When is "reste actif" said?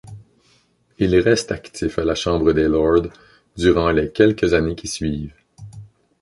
1.15-1.99